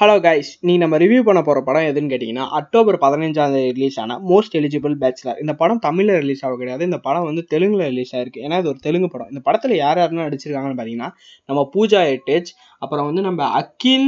Hello 0.00 0.14
guys 0.24 0.50
நீ 0.68 0.72
நம்ம 0.80 0.96
review 1.02 1.20
பண்ண 1.28 1.40
போகிற 1.46 1.60
படம் 1.68 1.86
எதுன்னு 1.90 2.10
கேட்டிங்கன்னா 2.10 2.44
அக்டோபர் 2.58 2.96
பதினஞ்சாம் 3.04 3.54
தேதி 3.54 3.70
ரிலீஸ் 3.76 3.96
ஆன 4.02 4.16
மோஸ்ட் 4.28 4.54
எலிஜிபிள் 4.58 4.92
பேச்சுலர் 5.00 5.40
இந்த 5.42 5.52
படம் 5.62 5.80
தமிழில் 5.86 6.18
ரிலீஸ் 6.22 6.42
ஆக 6.46 6.56
கிடையாது. 6.60 6.82
இந்த 6.88 6.98
படம் 7.06 7.26
வந்து 7.28 7.42
தெலுங்கில் 7.52 7.82
ரிலீஸ் 7.92 8.12
ஆயிருக்கு. 8.16 8.42
ஏன்னா 8.46 8.58
இது 8.60 8.70
ஒரு 8.72 8.80
தெலுங்கு 8.84 9.08
படம். 9.14 9.30
இந்த 9.32 9.40
படத்தில் 9.46 9.74
யார் 9.84 10.00
யாருன்னு 10.00 10.26
நடிச்சிருக்காங்கன்னு 10.26 10.78
பார்த்தீங்கன்னா 10.80 11.08
நம்ம 11.48 11.64
பூஜா 11.74 12.02
எட்டேஜ் 12.12 12.50
அப்புறம் 12.84 13.06
வந்து 13.08 13.24
நம்ம 13.26 13.40
அகில் 13.60 14.06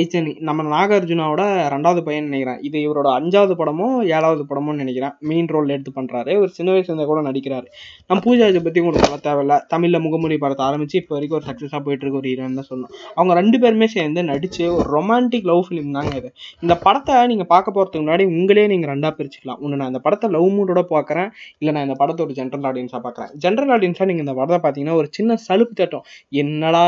ஐச்சனி 0.00 0.32
நம்ம 0.48 0.66
நாகார்ஜுனாவோட 0.74 1.42
ரெண்டாவது 1.74 2.02
பையன் 2.06 2.28
நினைக்கிறேன். 2.30 2.58
இது 2.68 2.76
இவரோட 2.86 3.08
அஞ்சாவது 3.18 3.56
படமோ 3.60 3.88
ஏழாவது 4.16 4.44
படமோ 4.50 4.74
நினைக்கிறேன். 4.82 5.14
மெயின் 5.30 5.50
ரோல் 5.54 5.72
எடுத்து 5.76 5.92
பண்ணுறாரு 6.00 6.34
ஒரு 6.42 6.50
சின்ன 6.58 6.74
வயசுல 6.76 7.06
கூட 7.12 7.22
நடிக்கிறாரு. 7.28 7.66
நம்ம 8.08 8.18
பூஜா 8.26 8.50
இதை 8.54 8.62
பற்றி 8.66 8.82
உங்களுக்கு 8.84 9.06
சொல்ல 9.06 9.20
தேவையில்ல. 9.28 9.60
தமிழில் 9.74 10.04
முகமொழி 10.08 10.40
படத்தை 10.46 10.66
ஆரம்பித்து 10.70 11.00
இப்போ 11.02 11.16
வரைக்கும் 11.18 11.40
ஒரு 11.40 11.48
சக்ஸஸாக 11.52 11.82
போயிட்டு 11.86 12.06
இருக்க 12.06 12.22
ஒரு 12.24 12.30
ஹீரோன்னு 12.32 12.60
தான் 12.62 12.70
சொல்லணும். 12.72 12.92
அவங்க 13.16 13.32
ரெண்டு 13.42 13.56
பேருமே 13.64 13.90
சேர்ந்து 13.96 14.28
நடித்து 14.32 14.66
ஒரு 14.80 14.88
ரொம்ப 14.98 15.08
ரொமான்டிக் 15.12 15.48
லவ் 15.50 15.64
ஃபிலிம் 15.66 15.94
தாங்க 15.96 16.12
இது. 16.20 16.28
இந்த 16.64 16.74
படத்தை 16.84 17.14
நீங்கள் 17.30 17.48
பார்க்க 17.52 17.74
போகிறதுக்கு 17.76 18.02
முன்னாடி 18.04 18.24
உங்களே 18.36 18.64
நீங்கள் 18.72 18.90
ரெண்டாக 18.92 19.12
பிரிச்சுக்கலாம். 19.18 19.58
ஒன்று 19.64 19.78
நான் 19.80 19.90
இந்த 19.92 20.00
படத்தை 20.06 20.26
லவ் 20.36 20.48
மூடோட 20.56 20.82
பார்க்குறேன் 20.94 21.28
இல்லை 21.60 21.72
நான் 21.76 21.86
இந்த 21.88 21.96
படத்தை 22.02 22.22
ஒரு 22.26 22.34
ஜென்ரல் 22.38 22.66
ஆடியன்ஸாக 22.70 23.00
பார்க்குறேன். 23.06 23.32
ஜென்ரல் 23.44 23.72
ஆடியன்ஸாக 23.76 24.08
நீங்கள் 24.10 24.26
இந்த 24.26 24.34
படத்தை 24.38 24.60
பார்த்தீங்கன்னா 24.64 24.96
ஒரு 25.00 25.10
சின்ன 25.18 25.36
சலுப்பு 25.48 25.76
தட்டம். 25.80 26.06
என்னடா 26.42 26.84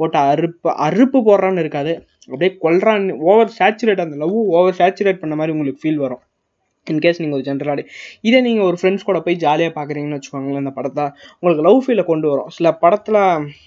போட்டு 0.00 0.18
அறுப்பு 0.32 0.70
அறுப்பு 0.86 1.18
போடுறான்னு 1.28 1.62
இருக்காது. 1.64 1.92
அப்படியே 2.30 2.50
கொல்றான் 2.64 3.06
ஓவர் 3.30 3.54
சேச்சுரேட் 3.58 4.04
அந்த 4.06 4.16
லவ் 4.24 4.36
ஓவர் 4.58 4.78
சேச்சுரேட் 4.80 5.22
பண்ண 5.22 5.34
மாதிரி 5.40 5.54
உங்களுக்கு 5.56 5.82
ஃபீல் 5.82 6.02
வரும். 6.04 6.22
இன்கேஸ் 6.86 7.18
நீங்கள் 7.22 7.36
ஒரு 7.38 7.44
ஜென்ரலாடி 7.48 7.82
இதே 8.28 8.38
நீங்கள் 8.46 8.66
ஒரு 8.68 8.76
ஃப்ரெண்ட்ஸ் 8.80 9.06
கூட 9.08 9.18
போய் 9.24 9.36
ஜாலியாக 9.42 9.72
பார்க்குறீங்கன்னு 9.76 10.16
வச்சுக்கோங்களேன் 10.18 10.62
அந்த 10.62 10.72
படத்தை 10.78 11.04
உங்களுக்கு 11.40 11.64
லவ் 11.66 11.80
ஃபீலை 11.84 12.04
கொண்டு 12.10 12.26
வரும். 12.30 12.48
சில 12.56 12.68
படத்தில் 12.82 13.18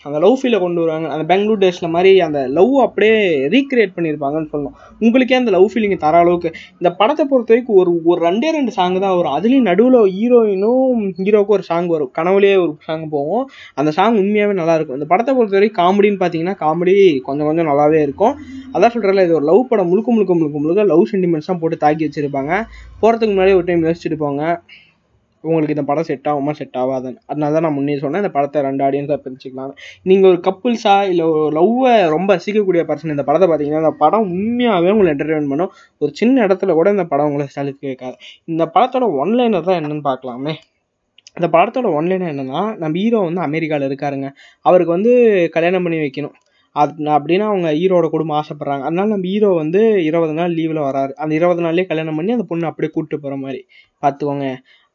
அந்த 0.08 0.18
லவ் 0.24 0.38
ஃபீலை 0.40 0.60
கொண்டு 0.64 0.82
வருவாங்க. 0.84 1.10
அந்த 1.16 1.26
பெங்களூர் 1.32 1.62
டேஸில் 1.64 1.94
மாதிரி 1.96 2.12
அந்த 2.28 2.40
லவ் 2.58 2.74
அப்படியே 2.86 3.18
ரீக்ரியேட் 3.56 3.94
பண்ணியிருப்பாங்கன்னு 3.98 4.50
சொல்லணும். 4.54 4.76
உங்களுக்கே 5.06 5.38
அந்த 5.42 5.54
லவ் 5.58 5.68
ஃபீலிங் 5.74 5.96
தர 6.06 6.18
அளவுக்கு. 6.24 6.52
இந்த 6.82 6.92
படத்தை 7.02 7.26
பொறுத்த 7.32 7.54
வரைக்கும் 7.56 7.80
ஒரு 7.84 7.94
ஒரு 8.12 8.20
ரெண்டே 8.28 8.52
ரெண்டு 8.58 8.74
சாங் 8.78 9.00
தான் 9.06 9.16
வரும். 9.20 9.36
அதுலேயும் 9.38 9.70
நடுவில் 9.72 10.00
ஹீரோயினும் 10.18 11.04
ஹீரோவுக்கும் 11.22 11.58
ஒரு 11.60 11.68
சாங் 11.72 11.90
வரும். 11.96 12.12
கனவுலேயே 12.20 12.58
ஒரு 12.66 12.74
சாங் 12.90 13.06
போகும். 13.16 13.46
அந்த 13.80 13.90
சாங் 14.00 14.20
உண்மையாகவே 14.24 14.58
நல்லாயிருக்கும் 14.62 15.00
இந்த 15.00 15.10
படத்தை 15.14 15.34
பொறுத்த 15.40 15.58
வரைக்கும் 15.60 15.80
காமெடின்னு 15.82 16.22
பார்த்தீங்கன்னா 16.24 16.58
காமெடி 16.66 16.98
கொஞ்சம் 17.30 17.50
கொஞ்சம் 17.50 17.70
நல்லாவே 17.72 18.02
இருக்கும். 18.08 18.36
அதான் 18.76 18.94
சொல்கிறேன்ல 18.96 19.26
இது 19.28 19.38
ஒரு 19.40 19.48
லவ் 19.52 19.62
படம் 19.72 19.92
முழுக்க 19.92 20.10
முழுக்க 20.16 20.34
முழுக்க 20.40 20.58
முழுக்க 20.64 20.84
லவ் 20.94 21.10
சென்டிமெண்ட்ஸ் 21.12 21.52
தான் 21.52 21.62
போட்டு 21.64 21.78
தாக்கி 21.84 22.08
வச்சுருப்பாங்க. 22.08 22.54
போகிறதுக்கு 23.02 23.36
முன்னாடி 23.36 23.54
ஒரு 23.60 23.68
டைம் 23.70 23.86
யோசிச்சுட்டு 23.88 24.20
போங்க. 24.26 24.44
உங்களுக்கு 25.44 25.76
இந்த 25.76 25.84
படம் 25.88 26.08
செட் 26.10 26.28
ஆகுமா 26.32 26.52
செட் 26.60 26.78
ஆகாதுன்னு. 26.82 27.18
அதனால 27.32 27.54
தான் 27.56 27.66
நான் 27.66 27.76
முன்னே 27.78 27.96
சொன்னேன் 28.04 28.22
இந்த 28.24 28.32
படத்தை 28.36 28.60
ரெண்டு 28.68 28.84
ஆடியன்ஸாக 28.86 29.18
பிரிச்சுக்கலாம் 29.24 29.74
நீங்கள் 30.10 30.30
ஒரு 30.32 30.40
கப்புள்ஸா 30.48 30.94
இல்லை 31.12 31.26
ஒரு 31.32 31.50
லவ்வை 31.58 31.94
ரொம்ப 32.16 32.30
ரசிக்கக்கூடிய 32.38 32.84
பர்சன் 32.90 33.14
இந்த 33.16 33.26
படத்தை 33.30 33.48
பார்த்தீங்கன்னா 33.50 33.82
இந்த 33.84 33.94
படம் 34.04 34.28
உண்மையாகவே 34.36 34.94
உங்களை 34.96 35.10
என்டர்டெயின் 35.14 35.50
பண்ணும். 35.54 35.72
ஒரு 36.02 36.12
சின்ன 36.20 36.46
இடத்துல 36.48 36.76
கூட 36.80 36.90
இந்த 36.96 37.06
படம் 37.14 37.30
உங்களை 37.32 37.48
சலுக்கு 37.58 37.82
கேட்காது. 37.90 38.16
இந்த 38.52 38.66
படத்தோட 38.78 39.08
ஒன்லைனர் 39.24 39.68
தான் 39.70 39.80
என்னன்னு 39.82 40.06
பார்க்கலாமே. 40.12 40.54
இந்த 41.38 41.48
படத்தோட 41.58 41.88
ஒன்லைனர் 42.00 42.32
என்னென்னா 42.34 42.62
நம்ம 42.82 42.96
ஹீரோ 43.02 43.20
வந்து 43.28 43.42
அமெரிக்காவில் 43.50 43.88
இருக்காருங்க. 43.90 44.28
அவருக்கு 44.70 44.92
வந்து 44.98 45.14
கல்யாணம் 45.56 45.86
பண்ணி 45.88 46.00
வைக்கணும். 46.06 46.36
அது 46.76 46.94
அப்படின்னா 47.16 47.48
அவங்க 47.52 47.70
ஹீரோட 47.80 48.06
குடும்பம் 48.14 48.38
ஆசைப்பட்றாங்க. 48.42 48.84
அதனால 48.88 49.08
நம்ம 49.14 49.28
ஹீரோ 49.32 49.50
வந்து 49.62 49.82
இருபது 50.10 50.34
நாள் 50.40 50.56
லீவில் 50.60 50.80
வராரு. 50.90 51.14
அந்த 51.24 51.34
இருபது 51.40 51.62
நாள்லேயே 51.66 51.88
கல்யாணம் 51.92 52.18
பண்ணி 52.20 52.32
அந்த 52.38 52.46
பொண்ணு 52.52 52.70
அப்படியே 52.72 52.92
கூப்பிட்டு 52.96 53.18
போகிற 53.24 53.36
மாதிரி. 53.44 53.62
பார்த்துக்கோங்க 54.04 54.48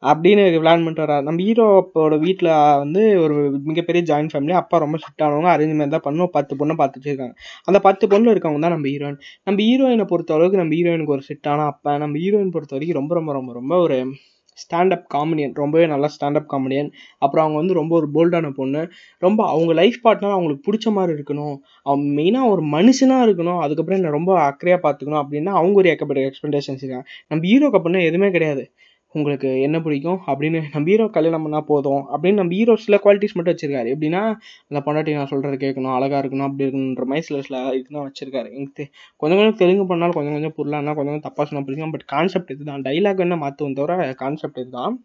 அப்படின்னு 0.03 0.43
பிளான் 0.63 0.83
பண்ணிட்டு 0.83 1.03
வராரு. 1.05 1.23
நம்ம 1.27 1.39
ஹீரோப்போட 1.47 2.15
வீட்டில் 2.25 2.51
வந்து 2.83 3.01
ஒரு 3.23 3.35
மிகப்பெரிய 3.69 4.01
ஜாயின்ட் 4.09 4.33
ஃபேமிலி 4.33 4.55
அப்பா 4.61 4.77
ரொம்ப 4.85 4.97
ஸ்ட்ரிக்டானவங்க 5.01 5.49
அரேஞ்ச்மெண்ட் 5.55 5.95
தான் 5.95 6.05
பண்ணும். 6.07 6.31
பத்து 6.37 6.55
பொண்ணை 6.59 6.75
பார்த்துட்டு 6.81 7.09
இருக்காங்க. 7.11 7.35
அந்த 7.69 7.79
பத்து 7.87 8.07
பொண்ணு 8.13 8.33
இருக்கவங்க 8.35 8.61
தான் 8.65 8.75
நம்ம 8.75 8.89
ஹீரோயின் 8.93 9.19
நம்ம 9.47 9.57
ஹீரோயினை 9.69 10.07
பொறுத்த 10.13 10.37
அளவுக்கு 10.37 10.61
நம்ம 10.61 10.75
ஹீரோயினுக்கு 10.79 11.15
ஒரு 11.17 11.25
ஸ்ட்ரிக்டான 11.27 11.67
அப்பா. 11.73 11.93
நம்ம 12.03 12.17
ஹீரோயின் 12.23 12.53
பொறுத்த 12.57 12.77
வரைக்கும் 12.77 12.99
ரொம்ப 13.01 13.13
ரொம்ப 13.19 13.33
ரொம்ப 13.39 13.53
ரொம்ப 13.59 13.75
ஒரு 13.87 13.99
ஸ்டாண்டப் 14.61 15.05
காமெடியன் 15.13 15.51
ரொம்பவே 15.53 15.87
நல்லா 15.87 16.09
ஸ்டாண்டப் 16.19 16.49
காமெடியன் 16.49 16.91
அப்புறம் 17.17 17.45
அவங்க 17.45 17.59
வந்து 17.59 17.73
ரொம்ப 17.73 17.95
ஒரு 17.95 18.07
போல்டான 18.13 18.53
பொண்ணு. 18.53 18.89
ரொம்ப 19.17 19.47
அவங்க 19.47 19.73
லைஃப் 19.73 19.99
பார்ட்னர் 20.03 20.31
அவங்களுக்கு 20.31 20.71
பிடிச்ச 20.71 20.91
மாதிரி 20.91 21.21
இருக்கணும். 21.21 21.57
அவன் 21.83 22.05
மெயினாக 22.17 22.49
ஒரு 22.49 22.61
மனுஷனாக 22.65 23.27
இருக்கணும். 23.27 23.59
அதுக்கப்புறம் 23.59 23.99
என்ன 23.99 24.09
ரொம்ப 24.09 24.31
அக்கறையாக 24.49 24.79
பார்த்துக்கணும் 24.83 25.23
அப்படின்னா 25.23 25.51
அவங்க 25.59 25.73
ஒரு 25.73 25.89
ஏக்கப்பட்ட 25.89 26.31
எக்ஸ்பெக்டேஷன்ஸ் 26.31 26.83
இருக்காங்க. 26.83 27.05
நம்ம 27.27 27.47
ஹீரோக்கு 27.47 27.81
அப்படின்னா 27.81 28.01
எதுவுமே 28.01 28.31
கிடையாது. 28.31 28.71
உங்களுக்கு 29.15 29.49
என்ன 29.61 29.77
பிடிக்கும் 29.81 30.19
அப்படின்னு 30.27 30.59
நம்ம 30.73 30.87
ஹீரோ 30.89 31.05
கல்யாணம் 31.07 31.45
பண்ணால் 31.45 31.67
போதும். 31.69 32.01
அப்படின்னு 32.13 32.39
நம்ம 32.41 32.53
ஹீரோ 32.53 32.75
சில 32.75 32.95
குவாலிட்டிஸ் 33.03 33.35
மட்டும் 33.35 33.55
வச்சிருக்காரு. 33.55 33.87
எப்படின்னா 33.95 34.21
அந்த 34.69 34.79
பொண்டாட்டி 34.85 35.13
நான் 35.13 35.31
சொல்கிறது 35.33 35.57
கேட்கணும் 35.65 35.95
அழகாக 35.95 36.21
இருக்கணும் 36.23 36.47
அப்படி 36.47 36.65
இருக்கணுன்ற 36.67 37.05
மாதிரி 37.11 37.25
சில 37.29 37.41
சில 37.41 37.61
இதுதான் 37.79 38.07
வச்சிருக்காரு. 38.09 38.49
எனக்கு 38.59 38.85
கொஞ்சம் 39.17 39.39
கொஞ்சம் 39.39 39.59
தெலுங்கு 39.63 39.85
பண்ணாலும் 39.85 40.17
கொஞ்சம் 40.19 40.35
கொஞ்சம் 40.37 40.55
புரியலாம்னா 40.57 40.93
கொஞ்சம் 40.93 41.11
கொஞ்சம் 41.11 41.25
தப்பாக 41.27 41.47
சொன்னால் 41.49 41.67
பிடிக்கும் 41.69 41.91
பட் 41.91 42.07
கான்செப்ட் 42.15 42.53
இதுதான். 42.55 42.81
டைலாக் 42.81 43.25
என்ன 43.27 43.37
மாற்றுவோம் 43.45 43.77
தவிர 43.79 43.93
கான்செப்ட் 44.23 44.61
இதுதான். 44.65 44.95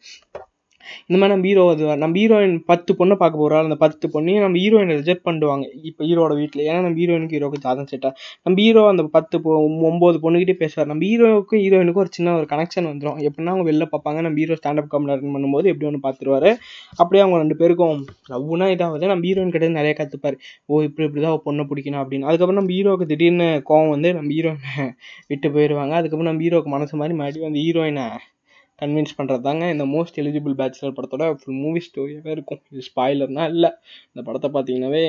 இந்த 1.08 1.16
மாதிரி 1.20 1.32
நம்ம 1.34 1.48
ஹீரோ 1.50 1.64
இது 1.74 1.90
நம்ம 2.04 2.14
ஹீரோயின் 2.22 2.56
பத்து 2.70 2.90
பொண்ணை 3.00 3.16
பார்க்க 3.22 3.42
போகிறோம் 3.42 3.62
அந்த 3.66 3.78
பத்து 3.84 4.08
பொண்ணையும் 4.14 4.44
நம்ம 4.46 4.58
ஹீரோயினை 4.64 4.96
ரிஜெக்ட் 5.00 5.26
பண்ணுவாங்க 5.28 5.66
இப்போ 5.90 6.02
ஹீரோட 6.08 6.32
வீட்டில் 6.40 6.64
ஏன்னா 6.68 6.80
நம்ம 6.86 6.98
ஹீரோயினுக்கு 7.02 7.36
ஹீரோக்கு 7.38 7.60
ஜாதகம் 7.66 7.90
செட்டா 7.92 8.10
நம்ம 8.46 8.56
ஹீரோ 8.64 8.82
அந்த 8.92 9.02
பத்து 9.16 9.36
பொ 9.44 9.50
ஒம்பது 9.90 10.18
பொண்ணுக்கிட்டே 10.24 10.56
பேசுவார். 10.62 10.88
நம்ம 10.90 11.04
ஹீரோவுக்கும் 11.10 11.60
ஹீரோயினுக்கும் 11.64 12.04
ஒரு 12.04 12.12
சின்ன 12.16 12.34
ஒரு 12.38 12.46
கனெக்ஷன் 12.52 12.88
வந்துடும் 12.90 13.18
எப்படின்னா 13.28 13.52
அவங்க 13.54 13.66
வெளில 13.70 13.86
பார்ப்பாங்க. 13.94 14.18
நம்ம 14.26 14.38
ஹீரோ 14.42 14.56
ஸ்டாண்டப் 14.60 14.90
காமெடி 14.94 15.32
பண்ணும்போது 15.36 15.70
எப்படி 15.72 15.88
ஒன்று 15.90 16.00
பார்த்துருவாரு. 16.06 16.50
அப்படியே 17.00 17.22
அவங்க 17.24 17.38
ரெண்டு 17.44 17.58
பேருக்கும் 17.62 17.98
லவ்னா 18.32 18.68
இதாகுது. 18.74 19.10
நம்ம 19.12 19.26
ஹீரோயின் 19.28 19.54
கிட்ட 19.56 19.70
நிறைய 19.80 19.94
கற்றுப்பார் 20.00 20.38
ஓ 20.70 20.82
இப்படி 20.88 21.06
இப்படி 21.08 21.22
தான் 21.26 21.40
பொண்ணை 21.48 21.64
பிடிக்கணும் 21.72 22.02
அப்படின்னு. 22.04 22.28
அதுக்கப்புறம் 22.30 22.60
நம்ம 22.60 22.74
ஹீரோவுக்கு 22.76 23.10
திடீர்னு 23.12 23.48
கோவம் 23.70 23.92
வந்து 23.94 24.10
நம்ம 24.18 24.30
ஹீரோயினை 24.36 24.86
விட்டு 25.32 25.48
போயிடுவாங்க 25.56 25.94
அதுக்கப்புறம் 26.00 26.30
நம்ம 26.32 26.44
ஹீரோவுக்கு 26.46 26.72
மனசு 26.76 27.00
மாதிரி 27.02 27.16
மறுபடியும் 27.20 27.50
அந்த 27.50 27.60
ஹீரோயினை 27.66 28.06
கன்வின்ஸ் 28.84 29.16
பண்ணுறது 29.20 29.46
தாங்க 29.48 29.64
இந்த 29.76 29.86
மோஸ்ட் 29.96 30.20
எலிஜிபிள் 30.24 30.60
பேச்சுலர் 30.60 30.96
படத்தோட 30.98 31.24
ஃபுல் 31.40 31.62
மூவி 31.64 31.82
ஸ்டோரியாகவே 31.88 32.32
இருக்கும். 32.36 32.62
இது 32.72 32.86
ஸ்பாய்லர்னால் 32.90 33.52
இல்லை. 33.56 33.72
இந்த 34.12 34.22
படத்தை 34.28 34.50
பார்த்தீங்கன்னாவே 34.56 35.04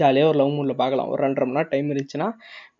ஜாலியாக 0.00 0.30
ஒரு 0.30 0.38
லவ் 0.40 0.52
மூடில் 0.56 0.78
பார்க்கலாம் 0.80 1.08
ஒரு 1.12 1.20
ரெண்டரை 1.24 1.44
மணி 1.46 1.56
நேரம் 1.56 1.70
டைம் 1.72 1.88
இருந்துச்சுன்னா 1.92 2.26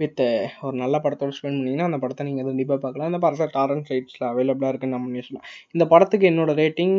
வித் 0.00 0.20
ஒரு 0.66 0.76
நல்ல 0.82 0.96
படத்தோட 1.04 1.32
ஸ்பெண்ட் 1.38 1.58
பண்ணிங்கன்னா 1.60 1.86
அந்த 1.88 1.98
படத்தை 2.02 2.24
நீங்கள் 2.28 2.48
கண்டிப்பாக 2.48 2.78
பார்க்கலாம் 2.84 3.10
இந்த 3.10 3.20
படத்தை 3.24 3.46
டாரன் 3.56 3.84
சைட்ஸில் 3.88 4.26
அவைலபிளாக 4.30 4.70
இருக்குன்னு 4.72 4.96
நம்ம 4.96 5.24
சொல்லலாம் 5.28 5.48
இந்த 5.74 5.84
படத்துக்கு 5.92 6.28
என்னோடய 6.30 6.60
ரேட்டிங் 6.62 6.94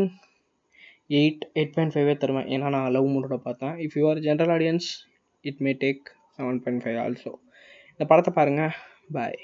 எயிட் 1.19 1.45
எயிட் 1.59 1.73
பாயிண்ட் 1.77 1.95
ஃபைவே 1.95 2.15
தருவேன். 2.23 2.49
ஏன்னா 2.55 2.73
நான் 2.75 2.91
லவ் 2.97 3.07
மூடோட 3.13 3.37
பார்த்தேன். 3.47 3.73
If 3.85 3.95
you 3.99 4.03
are 4.11 4.21
general 4.27 4.53
audience 4.57 4.89
it 5.49 5.61
may 5.67 5.73
take 5.85 6.03
seven 6.37 6.61
point 6.65 6.83
five 6.85 6.99
also 7.05 7.33
இந்த 7.93 8.05
படத்தை 8.11 8.33
பாருங்கள் 8.39 8.75
பாய் 9.17 9.39